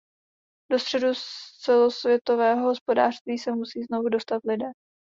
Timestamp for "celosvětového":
1.61-2.61